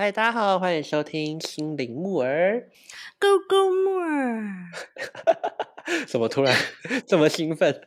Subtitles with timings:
[0.00, 2.70] 嗨，大家好，欢迎收听心灵木耳。
[3.18, 4.50] Go Go More，
[6.08, 6.56] 怎么突然
[7.06, 7.82] 这么兴奋？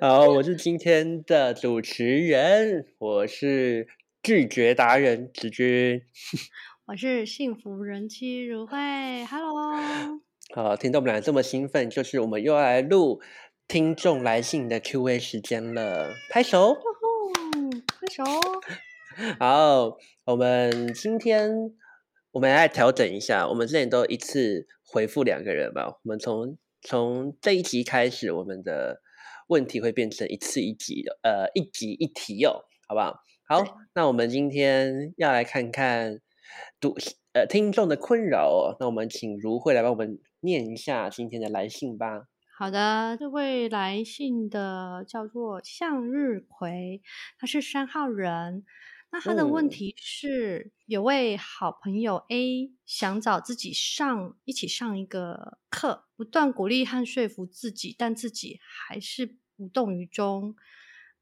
[0.00, 3.88] 好，我是今天的主持人，我是
[4.22, 6.00] 拒绝达人子君。
[6.88, 8.78] 我是幸福人妻如慧
[9.26, 9.52] ，Hello，
[10.56, 13.20] 好，听到我们俩这么兴奋，就是我们又要来录
[13.68, 16.72] 听众来信的 Q&A 时间了，拍手。
[16.72, 16.80] 呼
[18.00, 18.24] 挥手，
[19.38, 21.48] 好，我们今天
[22.32, 29.00] 我们来调整一下，我们之前都一次回复两个人吧，我们从从这一集开始，我们的
[29.46, 33.20] 问题会变成一次一集的，呃，一集一题哦，好不好？
[33.46, 36.18] 好，那我们今天要来看看
[36.80, 36.96] 读
[37.34, 42.24] 呃听众的困扰哦，那我们请如慧来帮我们念一下今天的来信吧。
[42.58, 47.00] 好的，这位来信的叫做向日葵，
[47.38, 48.64] 他是三号人。
[49.14, 49.70] 那他的问哦。
[49.70, 60.56] 题是，有位好朋友 A 想找自己上一起上一个课，不断鼓励和说服自己，但自己还是无动于衷，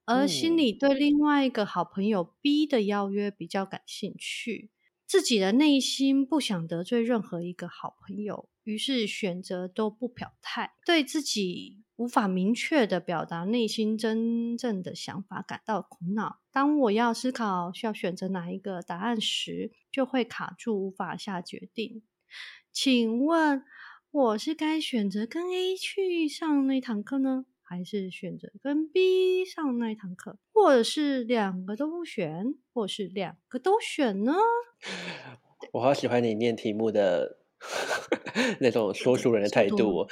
[0.07, 0.57] 而心嗯。
[0.57, 4.71] 里对另外一个好朋友 B 的邀约比较感兴趣。
[5.07, 16.41] 自己的内心不想得罪任何一个好朋友，于是选择都不表态，对自己无法明确的表达内心真正的想法感到苦恼。
[16.51, 22.03] 当我要思考需要选择哪一个答案时，就会卡住，无法下决定。
[22.73, 23.63] 请问
[24.11, 34.35] 我是该选择跟 A 去上那堂课呢，还是选择跟 B 上那堂课，或者是两个都不选，或是两个都选呢？
[35.71, 37.39] 我好喜欢你念题目的
[38.61, 40.07] 那种说书人的态度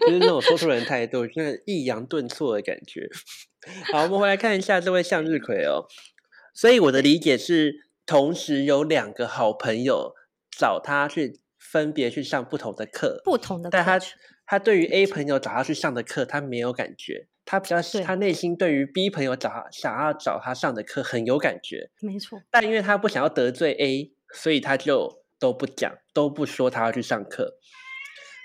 [0.00, 3.08] 就是那种说书人的态度，真的抑扬顿挫的感觉。
[3.92, 5.86] 好，我们回来看一下这位向日葵哦。
[6.54, 7.74] 所以我的理解是，
[8.04, 10.14] 同时有两个好朋友
[10.50, 13.98] 找他去分别去上不同的课，不同的但他
[14.44, 17.28] 他对于 A 朋友找他去上的课，他没有感觉。
[17.44, 27.58] 他比较，对他内心对于 B 朋友找他想要找他上的课很有感觉，没错，但因为他不想要得罪 A，所以他就都不讲，都不说他要去上课。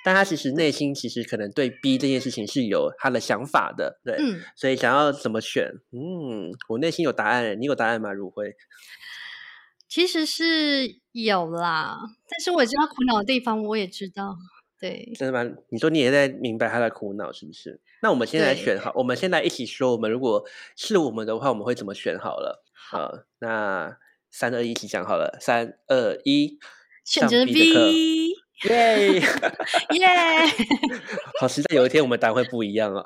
[0.04, 8.12] 但他其实内心其实可能对 B 这件事情是有他的想法的，对，嗯，所以想要怎么选，嗯，我内心有答案，你有答案吗？
[8.12, 8.56] 如辉？
[9.88, 11.98] 其实是有啦，
[12.30, 14.36] 但是我知道苦恼的地方，我也知道，
[14.80, 15.56] 对，真的吗？
[15.70, 17.80] 你说你也在明白他的苦恼是不是？
[18.02, 20.44] 那我们先来选好，我们先来一起说，我们如果
[20.76, 22.64] 是我们的话，我们会怎么选好了？
[22.74, 23.98] 好，呃，那
[24.30, 26.60] 三二一一起讲好了，三二一，上
[27.08, 28.34] 选择 B
[28.68, 29.14] 耶！
[29.14, 29.22] 耶，
[31.40, 33.02] 好，期待有一天我们答案会不一样啊。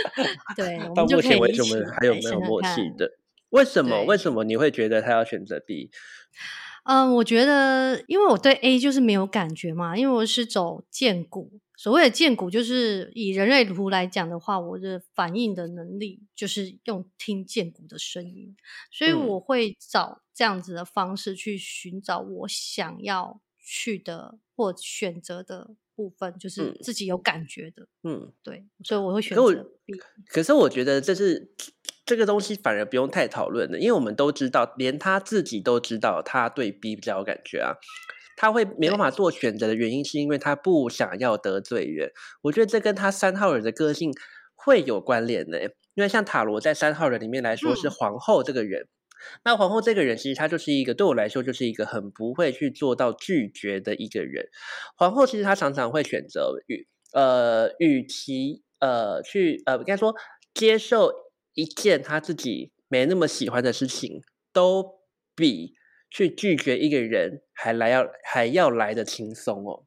[0.56, 3.10] 对，到目前为止，我们还有没有默契的？
[3.50, 4.04] 为什么？
[4.04, 5.90] 为什么你会觉得他要选择 B？
[6.84, 11.60] 嗯，我觉得，因为我对 A 就是没有感觉嘛，因为我是走剑骨。
[11.82, 18.54] 所谓的剑骨，就是以人类图来讲的话，我的反应的能力就是用听见骨的声音，
[18.92, 27.88] 所以嗯我会找这样子的方式去寻找我想要去的或选择的部分，就是嗯自己有感觉的。
[28.04, 29.94] 嗯，对，所以我会选择 B。
[30.28, 31.52] 可是我觉得这是
[32.06, 37.74] 这个东西反而不用太讨论的，因为我们都知道，连他自己都知道他对 B 比较有感觉啊。
[38.36, 42.10] 他会没办法做选择的原因，是因为他不想要得罪人。
[42.42, 44.12] 我觉得这跟他三号人的个性
[44.54, 45.62] 会有关联的，
[45.94, 48.88] 因为像塔罗在三号人里面来说是嗯皇后这个人，
[49.44, 54.46] 那皇后这个人其实她就是一个对我来说就是一个很不会去做到拒绝的一个人。
[54.96, 60.14] 皇后其实她常常会选择与呃，与其呃去呃应该说
[60.54, 61.12] 接受
[61.54, 64.22] 一件她自己没那么喜欢的事情，
[64.52, 65.00] 都
[65.34, 65.74] 比
[66.12, 69.84] 去拒绝一个人还来要还要来的轻松哦。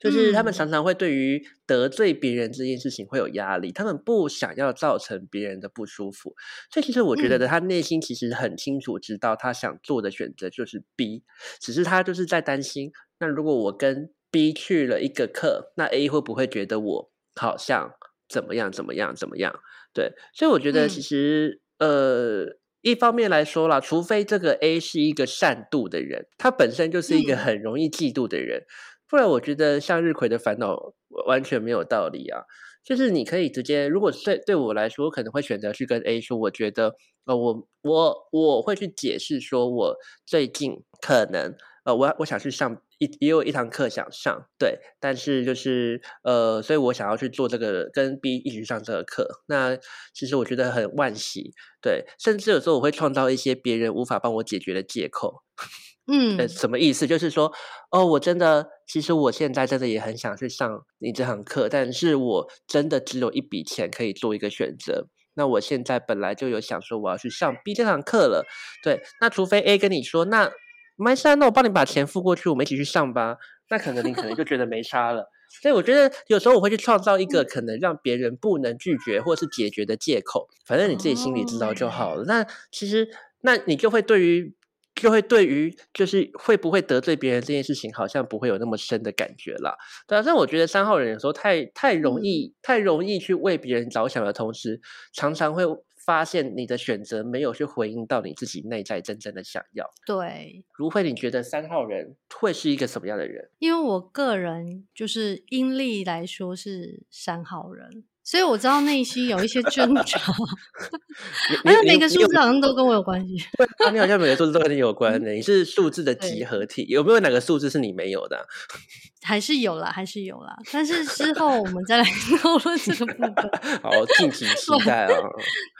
[0.00, 6.34] 就是他们嗯常常会对于得罪别人这件事情会有压力，他们不想要造成别人的不舒服，
[6.72, 11.22] 所以其实我觉得嗯他内心其实很清楚知道他想做的选择就是 B，
[11.60, 12.90] 只是他就是在担心，
[13.20, 17.92] 那如果我跟 B 去了一个课，那 A 会不会觉得我好像
[18.28, 19.54] 怎么样怎么样怎么样？
[19.94, 22.57] 对，所以我觉得其嗯实、呃。
[22.80, 28.64] 一方面来说啦，除非这个 A 是一个善妒的人，他本身就是一个嗯很容易嫉妒的人，
[29.08, 30.94] 不然我觉得向日葵的烦恼
[31.26, 32.42] 完全没有道理啊。
[32.84, 36.94] 就是你可以直接，如果对对我来说，我可能会选择去跟 A 说，我觉得
[37.26, 41.54] 呃，我我我会去解释说，我最近可能
[41.84, 49.42] 呃，我我想去上一也有一堂课想上，对，但是就是呃，所以我想要去做这个跟 B 一起上这个课。
[49.46, 49.76] 那
[50.12, 55.42] 其实我觉得很惋惜，对，甚至有时候我会创造一些别人无法帮我解决的借口。
[56.10, 57.06] 嗯，呃，什么意思？
[57.06, 57.52] 就是说，
[57.90, 65.08] 哦，我真的，其实我现在真的也很想去上你这堂课，但是我真的只有一笔钱可以做一个选择。
[65.34, 68.46] 那我现在本来就有想说我要去上 B 这堂课了，
[68.82, 70.50] 对，那除非 A 跟你说，那
[70.98, 73.38] 没事，那我帮你把钱付过去，我们一起去上吧。
[73.70, 75.30] 那可能你可能就觉得没差了。
[75.62, 82.24] 所以我觉得有时候我会去创造一个可能让别人不能拒绝或是解决的借口，反正你自己心里知道就好了。
[82.24, 83.08] 那其实，
[83.40, 84.54] 那你就会对于。
[85.00, 89.78] 就会对于就是会不会得罪别人这件事情，好像不会有那么深的感觉了。
[90.08, 94.80] 对啊，但我觉得三号人有时候太太容易太容易去为别人着想的同时，
[95.12, 95.62] 常常会
[96.08, 99.84] 发现你的选择没有去回应到你自己内在真正的想要。
[100.06, 103.50] 对，如慧，你觉得三号人会是一个什么样的人？
[103.58, 108.04] 因为我个人就是阴历来说是三号人。
[108.28, 113.38] 所以我知道内心有一些挣扎， 好像每个数字好像都跟我有关系。
[113.56, 115.32] 对，你好像每个数字都跟你有关的。
[115.32, 118.46] 你是数字的集合体，有没有哪个数字是你没有的？
[119.24, 120.54] 还是有啦，还是有啦。
[120.70, 122.04] 但是之后我们再来
[122.42, 123.34] 讨论这个部分。
[123.82, 125.08] 好，敬请期待啊！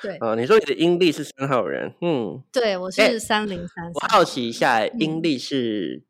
[0.03, 3.85] 对啊，你说你的阴历是三号人，嗯，对我是三零三。
[3.93, 6.08] 我好奇一下，阴历是。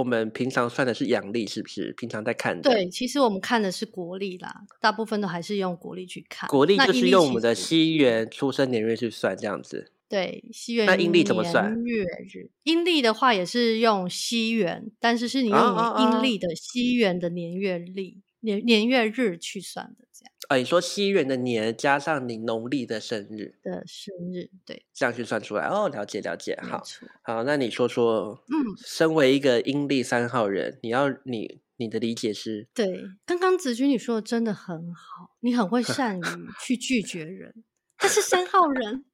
[0.00, 1.92] 我们平常算的是阳历，是不是？
[1.92, 2.70] 平常在看的。
[2.70, 6.48] 对，其实我们看的是国历啦，大部分都还是用国历去看。
[6.48, 9.92] 国历就是用我们的西元出生年月去算，这样子。
[10.08, 10.86] 对，西元。
[10.86, 11.80] 那阴历怎么算？
[11.84, 12.50] 月日。
[12.64, 20.32] 阴历的话也是用西元，但是是你用阴历的西元的年月历年年月日去算的，这样。
[20.50, 25.88] 啊，你说西元的年加上你农历的生日的生日，对，这样去算出来哦。
[25.88, 26.82] 了解了解，好，
[27.22, 32.66] 好，那你说说，嗯，身为一个阴历三号人，你要你你的理解是？
[32.74, 36.22] 对，刚刚子君你说的真的很好，你很会善于
[36.60, 37.62] 去拒绝人，
[37.96, 39.04] 但是三号人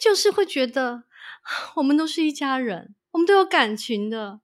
[0.00, 1.04] 就是会觉得
[1.76, 4.40] 我们都是一家人，我们都有感情的，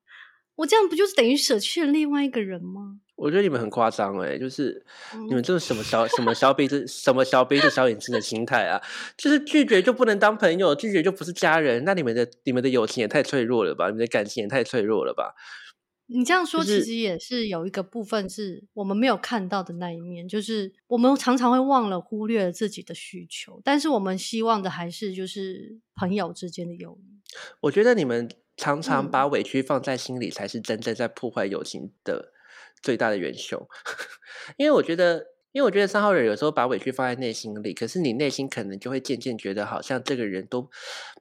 [0.55, 3.01] 我这样不就是等于舍弃了另外一个人吗？
[3.19, 4.81] 我觉得你们很夸张哎，就是
[5.29, 8.81] 你们这是什么小什么小鼻子什么小鼻子小眼睛的心态啊？
[9.17, 13.87] 就是拒绝就不能当朋友，拒绝就不是家人，那你们的你们的友情也太脆弱了吧？
[13.87, 15.35] 你们的感情也太脆弱了吧？
[16.07, 27.19] 你这样说其实也是有一个部分是我们没有看到的那一面，就是我们常常会忘了忽略了自己的需求，但是我们希望的还是就是朋友之间的友谊。
[27.63, 32.33] 我觉得你们常常把委屈放在心里，才是真正在破坏友情的。
[32.83, 33.67] 最大的元凶，
[34.57, 40.69] 因为我觉得，因为我觉得三号人有时候把委屈放在内心里，可是你内心可能就会渐渐觉得，好像这个人都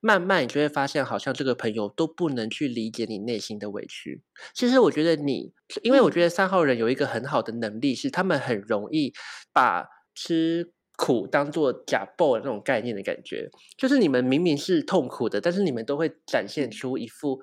[0.01, 4.21] 慢慢你就会发现，好像这个朋友都不能去理解你内心的委屈。
[4.54, 9.13] 其实我觉得你，因为我觉得三号人有一个很好的能力，是他们很容易
[9.54, 17.39] 把吃苦当做假爆的那种概念的感觉，就是你们明明是痛苦的，但是你们都会展现出一副。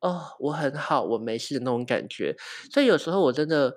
[0.00, 2.34] 哦，我很好，我没事的那种感觉。
[2.72, 3.74] 所以有时候我真的，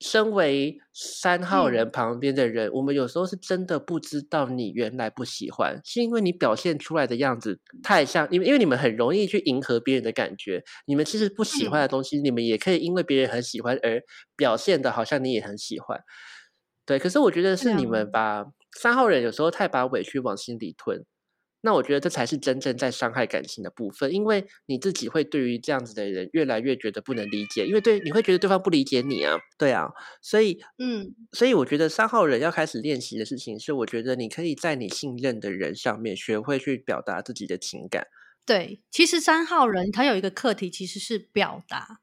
[0.00, 10.62] 身为三号人旁边的人，我们有时候是真的不知道你原来不喜欢，是因为你表现出来的样子太像，因为因为你们很容易去迎合别人的感觉。
[10.86, 14.02] 你们其实不喜欢的东西，你们也可以因为别人很喜欢而
[14.36, 16.00] 表现的好像你也很喜欢。
[16.86, 18.44] 对，可是我觉得是你们把
[18.78, 21.04] 三号人有时候太把委屈往心里吞。
[21.64, 29.88] 那我觉得这才是真正在伤害感情的部分，因为你自己会对于这样子的人越来越觉得不能理解，因为对你会觉得对方不理解你啊，对啊，
[30.20, 38.06] 所以嗯，所以我觉得三号人要开始练习的事情是，我觉得你可以在你信任的人上面学会去表达自己的情感。
[38.44, 42.00] 对，其实三号人他有一个课题其实是表达。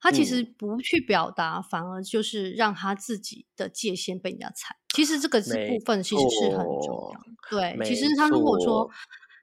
[0.00, 4.76] 他其实不去表达，反而就是让他自己的界限被人家踩。
[4.96, 7.20] 其实这个是部分，其实是很重要。
[7.50, 8.90] 对，其实他如果说，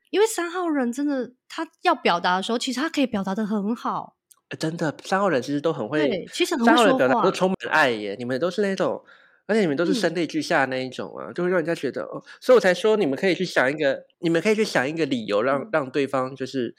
[0.10, 4.16] 因为三号人真的，他要表达的时候，其实他可以表达的很好。
[4.58, 8.16] 真的，三号人其实都很会，其实三号人表达都充满爱耶。
[8.18, 9.00] 你们都是那种，
[9.46, 12.24] 而且你们都是声泪俱下那一种啊，就会让人家觉得哦。
[12.42, 16.74] 所以我才说，你们可以去想一个，你们可以去想一个理由，让让对方就是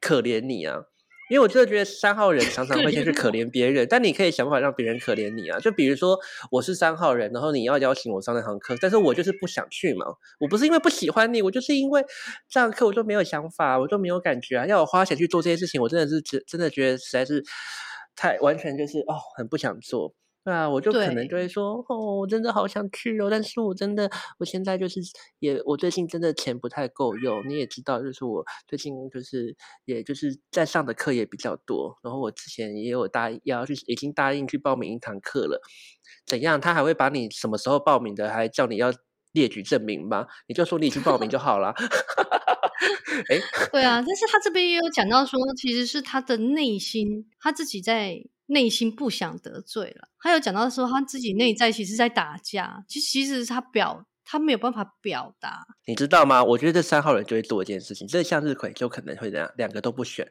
[0.00, 0.84] 可怜你啊。
[1.32, 5.58] 因为我真的觉得三号人常 常会先去可怜别人，但你可以想办法让别人可怜你啊！
[5.60, 6.18] 就比如说
[6.50, 10.04] 我是三号人，然后你要邀请我上那堂课，但是我就是不想去嘛。
[10.38, 12.04] 我不是因为不喜欢你，我就是因为
[12.50, 14.66] 这堂课我就没有想法，我就没有感觉啊。
[14.66, 17.42] 要我花钱去做这些事情，我真的是真真的觉得实在是
[18.14, 20.14] 太完全就是哦，很不想做。
[20.44, 25.00] 对啊，我就可能就会说，哦，我真的好想去哦，但是我真的，我现在就是
[25.38, 35.60] 也，我最近真的钱不太够用，你也知道，就是我最近就是，也就是在上的课也比较多，然后我之前也有答要去，已经答应去报名一堂课了，
[36.26, 36.60] 怎样？
[36.60, 38.92] 他还会把你什么时候报名的，还叫你要
[39.32, 40.26] 列举证明吗？
[40.48, 41.72] 你就说你已经报名就好了。
[43.30, 43.38] 哎，
[43.70, 48.16] 对啊，但是他这边也有讲到说，其实是他的内心，他自己在
[48.52, 50.08] 内心不想得罪了。
[50.20, 55.66] 他有讲到说，他自己内在其实在打架，其其实他表他没有办法表达。
[55.86, 56.42] 你知道吗？
[56.42, 60.26] 我觉得这三号人就会做一件事情，这向日葵就可能会这样，两个都不选。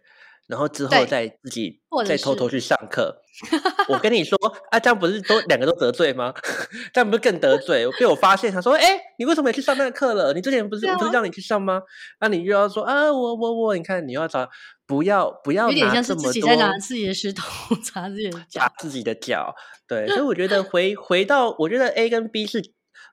[0.47, 3.15] 然后之后再自己再偷偷去上课，
[3.87, 4.35] 我跟你说
[4.71, 6.33] 啊，这样不是都两个都得罪吗？
[6.91, 7.87] 这样不是更得罪？
[7.99, 10.33] 被我发现，他说：“哎，你为什么也去上那个课了？
[10.33, 11.81] 你之前不是不是让你去上吗？
[12.19, 14.49] 那你又要说啊，我我我，你看你要找
[14.87, 17.43] 不要不要，有点像是自己在拿自己的石头
[17.93, 19.55] 砸自己的脚，自己的脚。
[19.87, 22.61] 对，所以我觉得回回到，我觉得 A 跟 B 是，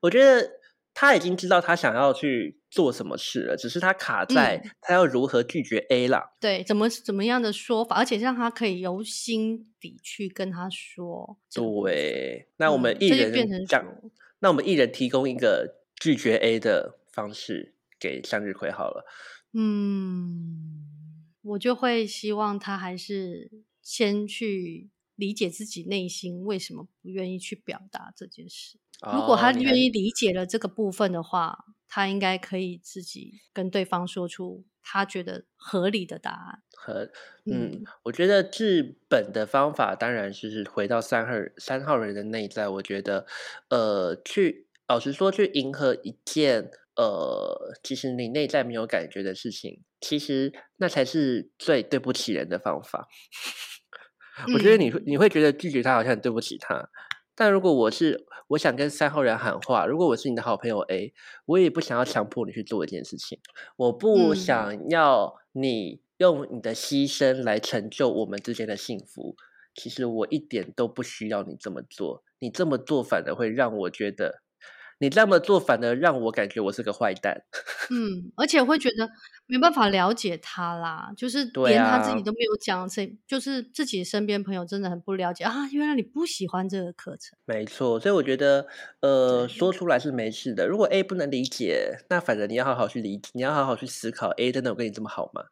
[0.00, 0.57] 我觉得。
[1.00, 6.36] 他已经知道他想要去做什么事了，只是他卡在他要如何拒绝 A 了。
[6.40, 11.38] 对，怎么怎么样的说法，而且让他可以由心底去跟他说。
[11.54, 13.86] 对，那我们一人讲，
[14.40, 19.04] 那我们一人提供一个拒绝 A 的方式给向日葵好了。
[19.52, 20.84] 嗯，
[21.42, 28.78] 我就会希望他还是先去理解自己内心为什么不愿意去表达这件事。
[29.12, 36.62] 如果他愿意理解了这个部分的话，他应该可以自己跟对方说出他觉得合理的答案。
[36.72, 37.10] 和
[37.44, 42.68] 嗯，我觉得治本的方法当然是回到三号三号人的内在。
[42.68, 43.26] 我觉得，
[43.70, 53.08] 呃，去老实说，去迎合一件呃，其实你内在没有感觉的事情，其实那才是最对不起人的方法。
[54.54, 56.88] 我觉得你你会觉得拒绝他好像很对不起他。
[57.34, 61.12] 但如果我是我想跟三号人喊话，如果我是你的好朋友 A，
[61.46, 63.38] 我也不想要强迫你去做一件事情，
[63.76, 69.36] 我不想要你用你的牺牲来成就我们之间的幸福。
[69.74, 74.42] 其实我一点都不需要你这么做，你这么做反而会让我觉得。
[75.00, 77.44] 你这么做，反而让我感觉我是个坏蛋。
[77.90, 79.08] 嗯，而且会觉得
[79.46, 85.68] 没办法了解他啦，就是连他自己都没有讲，谁就是自己身边朋友真的很不了解啊。
[85.72, 87.98] 原来你不喜欢这个课程，没错。
[88.00, 88.66] 所以我觉得，
[89.00, 90.66] 呃，说出来是没事的。
[90.66, 94.30] 如果 A 不能理解，那反正你要好好去理，你要好好去思考。
[94.30, 95.44] A 真的有跟你这么好吗？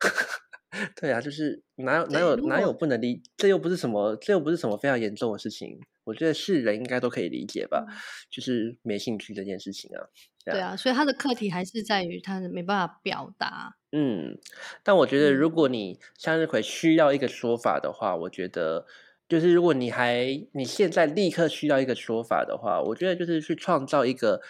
[1.00, 5.80] 对啊，就是哪有哪有哪有不能理，这又不是什么，这又不是什么非常严重的事情。
[6.04, 7.86] 我觉得是人应该都可以理解吧，
[8.30, 10.08] 就是没兴趣这件事情啊。
[10.44, 13.76] 对啊，所以他的课题还是在于他没办法表达。
[13.92, 14.38] 嗯，
[14.82, 18.86] 但我觉得如果你向日葵需要一个说法的话，我觉得
[19.28, 24.40] 就是如果你还你现在立刻需要一个说法的话，我觉得就是去创造一个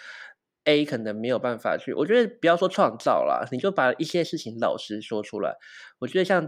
[0.63, 1.93] A 可能没有办法去。
[1.93, 5.57] 我觉得不要说创造啦，你就把一些事情老实说出来。
[5.99, 6.41] 我觉得像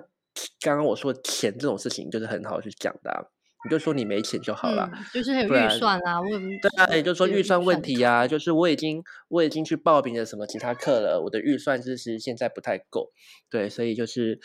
[0.62, 3.33] 刚刚我说钱这种事情，就是很好去讲的。
[3.66, 13.12] 你就说你没钱就好了，就是有预算啊，问对啊，也就是说预算问题啊，就是我已经我已经去报名了什么其他课了，我的预算就是现在不太够，
[13.50, 14.40] 对，所以就是，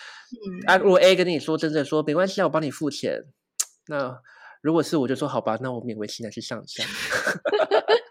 [0.66, 3.24] 啊，如果 A 跟你说真正说没关系啊，我帮你付钱，
[3.88, 4.20] 那
[4.62, 6.84] 如果是我就说好吧，那我勉为其难去上一下。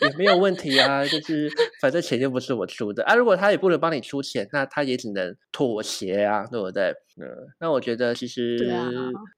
[0.00, 3.14] 也没有问题啊，就是反正钱又不是我出的啊。
[3.14, 6.94] 如果他也不能帮你出钱，那他也只能妥协啊，对不对？
[7.20, 7.26] 嗯，
[7.60, 8.58] 那我觉得其实，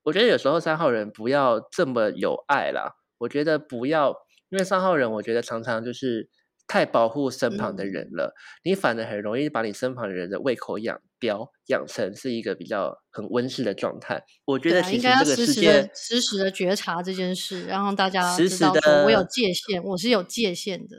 [0.02, 2.94] 我觉得有时候三号人不要这么有爱啦。
[3.18, 4.14] 我觉得不要，
[4.50, 6.28] 因为三号人，我觉得常常就是。
[6.66, 8.34] 太保护身旁的人了，
[8.64, 14.22] 你反而很容易把你身旁的人的胃口养刁，养成是一个比较很温室的状态。
[14.44, 20.98] 我觉得其实这个世界实时的觉察这件事，然后大家实时的我有界限，我是有界限的。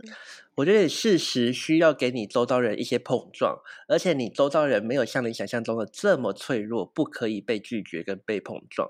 [0.56, 8.90] 我觉得事实需要给你周遭人一些碰撞，而且你周遭人没有像你想象中的这么脆弱，不可以被拒绝跟被碰撞。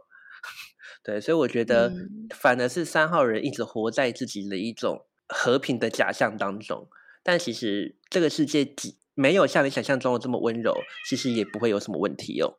[1.04, 1.92] 对，所以我觉得
[2.34, 5.06] 反而是三号人一直活在自己的一种。
[5.28, 6.88] 和平的假象当中，
[7.24, 8.64] 但其实这个世界
[9.16, 10.76] 没有像你想象中的这么温柔，
[11.08, 12.58] 其实也不会有什么问题哦。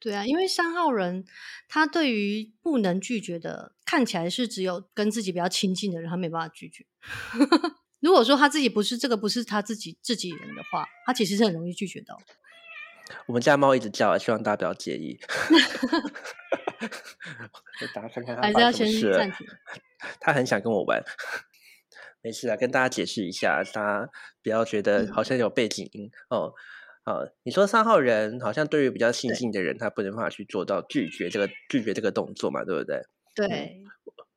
[0.00, 1.24] 对啊，因为三号人
[1.68, 6.86] 他对于不能拒绝的，看起来是只有跟自己比较亲近的人，他没办法拒绝。
[8.00, 12.16] 如果说他自己不是这个不是他自己自己人的话，他其实是很容易拒绝的。
[13.26, 15.18] 我们家猫一直叫，希望大家不要介意。
[17.92, 19.46] 大家看看，还是要先暂停。
[20.20, 21.02] 他很想跟我玩。
[22.22, 24.10] 没事啊，跟大家解释一下，大家
[24.42, 26.52] 不要觉得好像有背景音哦。
[27.04, 33.00] 好，你说三号人好像对于比较亲近的人，他不能办法去做到拒绝这个拒绝这个动作嘛，对不对？
[33.34, 33.82] 对，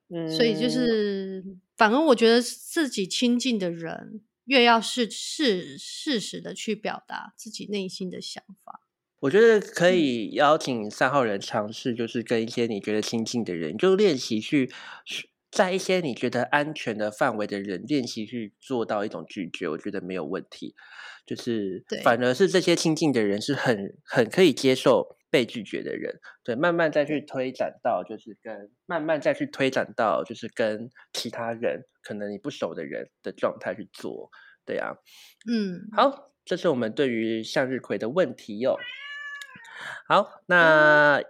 [0.10, 1.44] 嗯，所以就是
[1.76, 8.82] 反而我觉得自己亲近的人，越要是事事实的去表达自己内心的想法。
[9.20, 14.72] 我觉得可以邀请三号人尝试，就是跟一些你觉得亲近的人，就练习去。
[15.52, 20.74] 在一些你觉得安全的范围的人练习去做到一种拒绝，我觉得没有问题。
[21.26, 34.32] 就是反而是这些亲近的人是很很可以接受被拒绝的人，对，慢慢再去推展到就是跟慢慢再去推展到就是跟其他人可能你不熟的人的状态去做，
[34.66, 34.96] 对啊，
[35.48, 38.78] 嗯，好，这是我们对于向日葵的问题哟。
[40.08, 41.22] 好，那。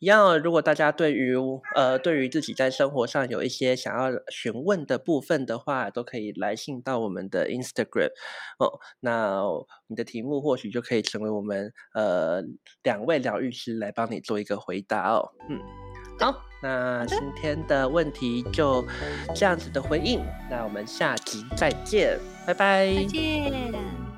[0.00, 1.36] 一样，如果大家对于
[1.74, 8.10] 呃对于自己在生活上有一些想要询问的部分的话，都可以来信到我们的 Instagram
[8.58, 8.80] 哦。
[9.00, 9.42] 那
[9.88, 12.42] 你的题目或许就可以成为我们呃
[12.82, 15.30] 两位疗愈师来帮你做一个回答哦。
[15.50, 15.60] 嗯，
[16.18, 18.82] 好，那今天的问题就
[19.34, 24.09] 这样子的回应，那我们下集再见，拜拜，再见。